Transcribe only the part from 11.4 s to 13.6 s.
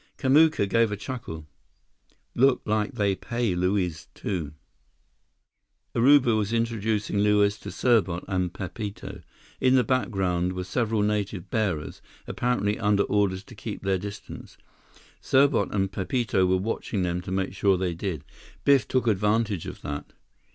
bearers, apparently under orders to